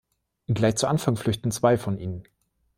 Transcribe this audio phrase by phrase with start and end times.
[0.51, 2.23] Gleich zu Anfang flüchten zwei von ihnen.